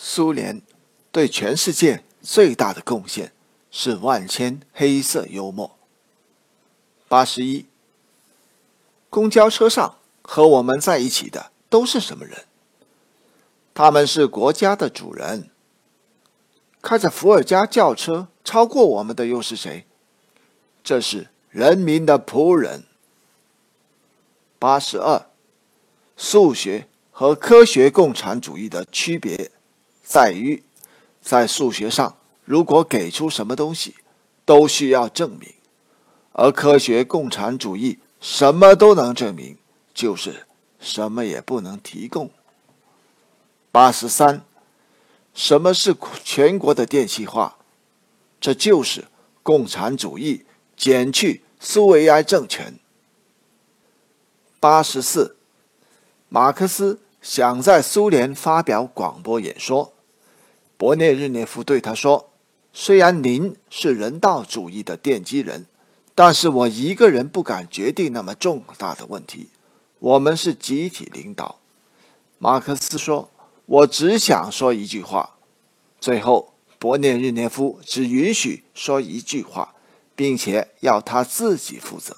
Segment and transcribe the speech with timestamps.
[0.00, 0.62] 苏联
[1.10, 3.32] 对全世界最大的贡献
[3.68, 5.76] 是万千黑色幽默。
[7.08, 7.66] 八十一，
[9.10, 12.44] 公交车上和我们在一起的都是什么人？
[13.74, 15.50] 他们是国家的主人。
[16.80, 19.84] 开着伏尔加轿车超过我们的又是谁？
[20.84, 22.84] 这是人民的仆人。
[24.60, 25.26] 八十二，
[26.16, 29.50] 数学和科学共产主义的区别。
[30.08, 30.62] 在于，
[31.20, 33.96] 在数学上，如果给出什么东西，
[34.46, 35.50] 都需要证明；
[36.32, 39.58] 而科学共产主义什么都能证明，
[39.92, 40.46] 就是
[40.80, 42.30] 什么也不能提供。
[43.70, 44.40] 八十三，
[45.34, 45.94] 什么是
[46.24, 47.58] 全国的电气化？
[48.40, 49.08] 这就是
[49.42, 52.78] 共产主义减去苏维埃政权。
[54.58, 55.36] 八十四，
[56.30, 59.92] 马克思想在苏联发表广播演说。
[60.78, 62.30] 勃涅日涅夫对他说
[62.72, 65.66] ：“虽然您是人道主义的奠基人，
[66.14, 69.48] 但是我一个人不敢决定那么重大的问题。
[69.98, 71.58] 我们是集体领导。”
[72.38, 73.28] 马克思说
[73.66, 75.34] ：“我只想说一句话。”
[76.00, 79.74] 最后，勃涅日涅夫只允许说一句话，
[80.14, 82.16] 并且要他自己负责。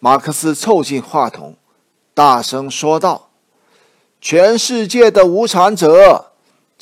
[0.00, 1.56] 马克思凑近话筒，
[2.12, 3.30] 大声说道
[4.20, 6.31] ：“全世界的无产者！”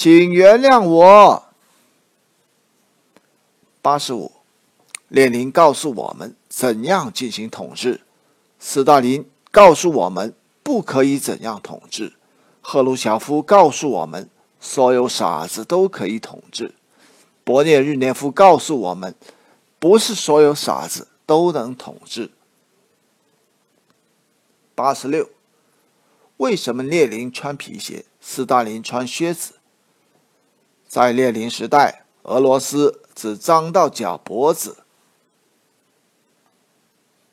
[0.02, 1.44] 请原谅我。
[3.82, 4.32] 八十五，
[5.08, 8.00] 列宁告诉我们怎样进行统治，
[8.58, 12.14] 斯大林告诉我们不可以怎样统治，
[12.62, 16.74] 赫鲁晓夫告诉我们所有傻子都可以统治，
[17.44, 19.14] 勃列日涅夫告诉我们
[19.78, 22.30] 不是所有傻子都能统治。
[24.74, 25.28] 八十六，
[26.38, 29.56] 为什么列宁穿皮鞋，斯大林穿靴子？
[30.90, 34.78] 在列宁时代，俄罗斯只脏到脚脖子。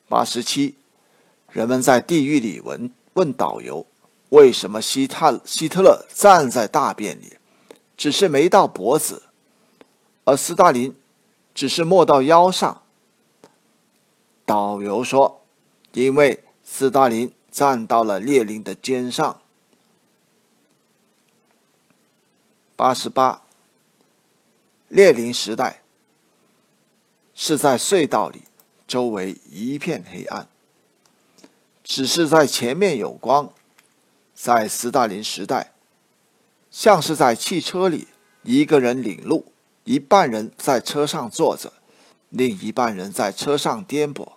[0.07, 0.75] 八十七，
[1.49, 3.87] 人们在地狱里问问导游：
[4.29, 7.37] 为什么希特希特勒站在大便里，
[7.97, 9.23] 只是没到脖子，
[10.25, 10.95] 而斯大林
[11.55, 12.83] 只是没到腰上？
[14.45, 15.41] 导游说：
[15.93, 19.41] 因为斯大林站到了列宁的肩上。
[22.75, 23.41] 八十八。
[24.87, 25.81] 列宁时代
[27.33, 28.43] 是在隧道里，
[28.87, 30.47] 周围一片黑暗，
[31.83, 33.53] 只是在前面有光。
[34.33, 35.73] 在斯大林时代，
[36.69, 38.07] 像是在汽车里，
[38.43, 39.51] 一个人领路，
[39.83, 41.73] 一半人在车上坐着，
[42.29, 44.33] 另一半人在车上颠簸。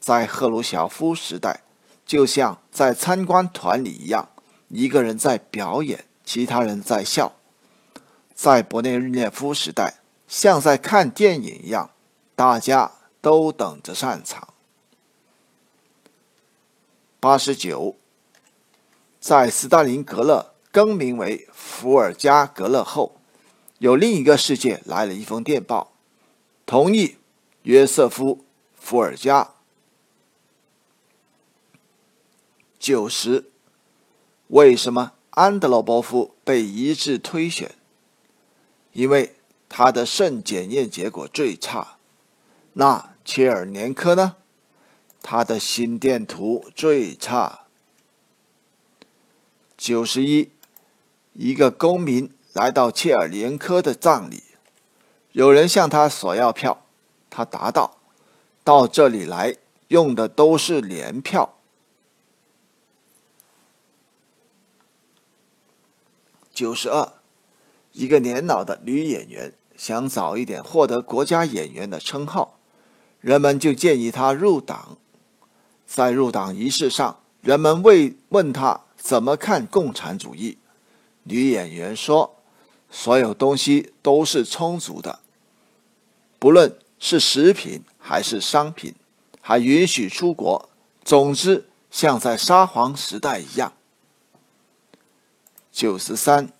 [0.00, 1.62] 在赫鲁晓夫时代，
[2.06, 4.30] 就像在参观团里一样，
[4.68, 7.35] 一个人在表演，其他人在笑。
[8.36, 9.94] 在勃列日涅夫时代，
[10.28, 11.90] 像在看电影一样，
[12.34, 12.92] 大家
[13.22, 14.52] 都等着上场。
[17.18, 17.96] 八十九，
[19.18, 23.16] 在斯大林格勒更名为伏尔加格勒后，
[23.78, 25.92] 有另一个世界来了一封电报，
[26.66, 27.16] 同意
[27.62, 28.36] 约瑟夫·
[28.74, 29.52] 伏尔加。
[32.78, 33.50] 九十，
[34.48, 37.74] 为什么安德罗波夫被一致推选？
[38.96, 39.36] 因为
[39.68, 41.98] 他的肾检验结果最差，
[42.72, 44.36] 那切尔年科呢？
[45.20, 47.66] 他的心电图最差。
[49.76, 50.50] 九十一，
[51.34, 54.42] 一个公民来到切尔年科的葬礼，
[55.32, 56.86] 有人向他索要票，
[57.28, 57.98] 他答道
[58.64, 59.56] ：“到这里来
[59.88, 61.58] 用的都是联票。”
[66.54, 67.15] 九十二。
[67.96, 72.58] 一个年老的女演员想早一点获得国家演员的称号，
[73.22, 74.98] 人们就建议她入党。
[75.86, 80.58] 在入党仪式上，人们为问她怎么看共产主义。
[81.22, 82.36] 女演员说
[82.90, 85.20] ：“所有东西都是充足的，
[86.38, 88.94] 不论是食品还是商品，
[89.40, 90.68] 还允许出国。
[91.02, 93.72] 总之，像在沙皇时代一样。”
[95.72, 96.55] 九十三。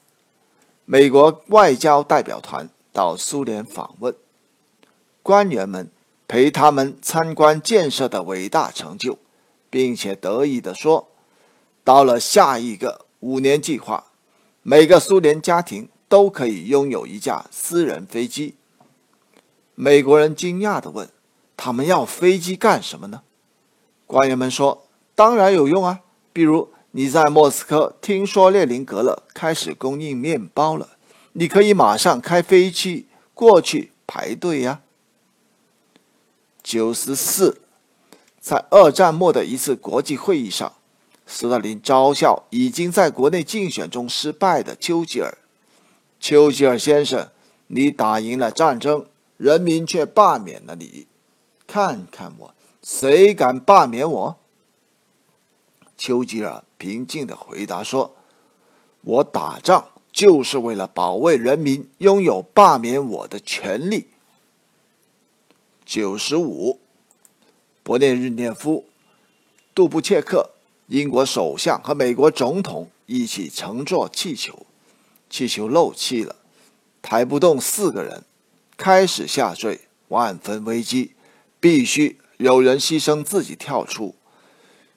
[0.89, 4.15] 美国外交代表团到苏联访问，
[5.21, 5.91] 官员们
[6.29, 9.19] 陪他们参观建设的伟大成就，
[9.69, 11.09] 并且得意地说
[11.83, 14.05] ：“到了下一个五年计划，
[14.63, 18.55] 每个苏联家庭都可以拥有一架私人飞机。”
[19.75, 21.09] 美国人惊讶地问
[21.57, 23.23] ：“他们要飞机干什么呢？”
[24.07, 24.87] 官员们说
[25.17, 26.03] ：“当然有用啊，
[26.33, 30.97] 比如你在莫斯科听说列宁格勒开始供应面包了，
[31.33, 34.81] 你可以马上开飞机过去排队呀。
[36.63, 37.61] 九十四，
[38.41, 40.73] 在二战末的一次国际会议上，
[41.27, 45.39] 斯大林嘲笑已经在国内竞选中失败的丘吉尔。
[46.19, 47.29] 丘吉尔先生，
[47.67, 49.07] 你打赢了战争，
[49.37, 51.07] 人民却罢免了你。
[51.67, 54.37] 看看我，谁敢罢免我？
[55.97, 58.17] 丘吉尔平静的回答说
[59.03, 64.09] ：“我打仗就是为了保卫人民拥有罢免我的权利。”
[65.87, 66.81] 九十五，
[67.85, 68.87] 勃列日涅夫、
[69.75, 70.51] 杜布切克，
[70.89, 74.67] 英国首相和美国总统一起乘坐气球，
[75.31, 76.37] 气球漏气了，
[77.01, 78.25] 抬不动四个人，
[78.77, 81.13] 开始下坠，万分危机，
[81.61, 84.17] 必须有人牺牲自己跳出。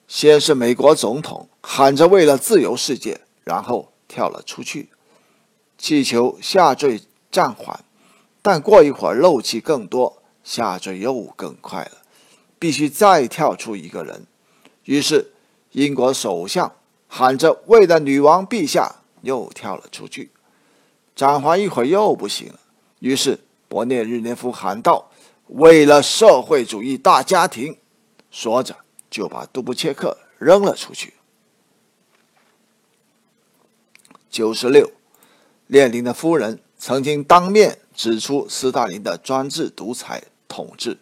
[0.08, 4.88] 先是美国总统喊着“为了自由世界”，然后跳了出去，
[5.78, 7.84] 气球下坠暂缓，
[8.42, 10.16] 但过一会儿漏气更多。
[10.42, 11.98] 下坠又更快了，
[12.58, 14.26] 必须再跳出一个人。
[14.84, 15.32] 于是，
[15.72, 16.72] 英国首相
[17.06, 20.30] 喊着“为了女王陛下”，又跳了出去。
[21.14, 22.58] 暂缓一会儿又不行了，
[23.00, 25.10] 于是勃列日涅夫喊道
[25.48, 27.76] ：“为了社会主义大家庭”，
[28.32, 28.74] 说着
[29.10, 31.12] 就把杜布切克扔了出去。
[34.30, 34.90] 九十六，
[35.66, 40.22] 列宁的夫人曾经当面指出斯大林的专制独裁。
[40.52, 40.98] 统治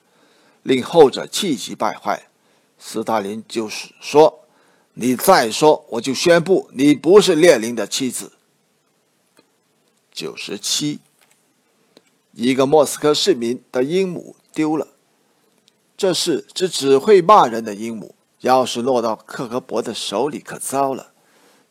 [0.62, 2.28] 令后者气急败坏，
[2.78, 4.40] 斯大林就是说
[4.92, 8.32] ：“你再说，我就宣布你不是列宁的妻子。”
[10.12, 11.00] 九十七，
[12.32, 14.88] 一个莫斯科市民的鹦鹉丢了，
[15.96, 18.10] 这是只只会骂人的鹦鹉，
[18.40, 21.12] 要是落到克格勃的手里可糟了。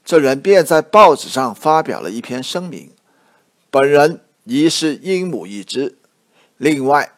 [0.08, 2.92] 这人便在报纸上发表了一篇声明
[3.70, 5.98] ：“本人疑是鹦鹉一只。”
[6.56, 7.12] 另外。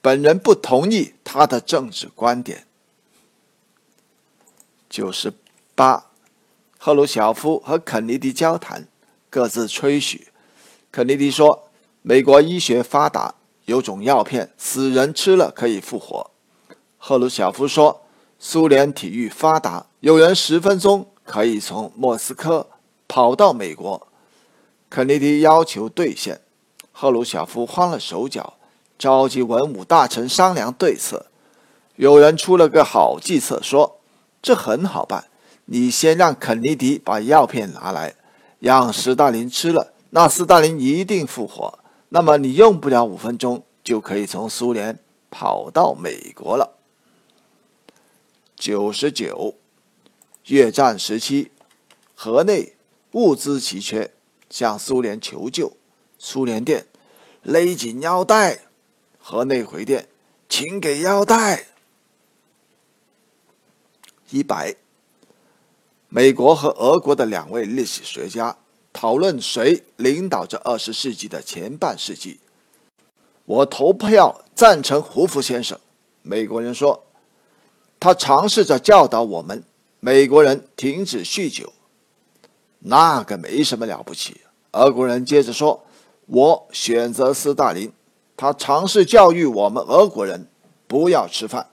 [0.00, 2.66] 本人不同意他的政治观点。
[4.90, 5.32] 九十
[5.76, 6.06] 八，
[6.76, 8.88] 赫鲁晓夫和肯尼迪交谈，
[9.30, 10.26] 各自吹嘘。
[10.90, 11.68] 肯尼迪说
[12.02, 13.36] ：“美国医学发达，
[13.66, 16.32] 有种药片，死人吃了可以复活。”
[16.98, 18.02] 赫鲁晓夫说
[18.40, 22.68] ：“苏联体育发达，有人十分钟可以从莫斯科
[23.06, 24.06] 跑到美国。”
[24.90, 26.40] 肯尼迪要求兑现，
[26.92, 28.54] 赫鲁晓夫慌了手脚。
[28.98, 31.26] 召集文武大臣商量对策，
[31.96, 33.98] 有人出了个好计策，说
[34.40, 35.24] ：“这很好办，
[35.64, 38.14] 你先让肯尼迪把药片拿来，
[38.60, 41.80] 让斯大林吃了，那斯大林一定复活。
[42.10, 44.98] 那么你用不了五分钟就可以从苏联
[45.30, 46.78] 跑到美国了。”
[48.54, 49.56] 九十九，
[50.46, 51.50] 越战时期，
[52.14, 52.74] 河内
[53.12, 54.12] 物资奇缺，
[54.50, 55.76] 向苏联求救，
[56.18, 56.86] 苏联电
[57.42, 58.60] 勒紧腰带。
[59.18, 60.08] 河内回电，
[60.48, 61.66] 请给腰带。
[64.30, 64.74] 一百，
[66.08, 68.56] 美国和俄国的两位历史学家
[68.92, 72.40] 讨论谁领导着二十世纪的前半世纪。
[73.44, 75.78] 我投票赞成胡佛先生。
[76.22, 77.04] 美国人说，
[78.00, 79.62] 他尝试着教导我们
[80.04, 81.72] 美国人停止酗酒。
[82.80, 84.40] 那个没什么了不起。
[84.72, 85.84] 俄国人接着说，
[86.26, 87.92] 我选择斯大林。
[88.36, 90.48] 他尝试教育我们俄国人
[90.88, 91.68] 不要吃饭。